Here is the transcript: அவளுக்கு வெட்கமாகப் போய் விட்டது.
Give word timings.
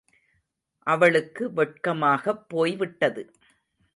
அவளுக்கு 0.87 1.51
வெட்கமாகப் 1.53 2.49
போய் 2.49 2.75
விட்டது. 2.75 3.23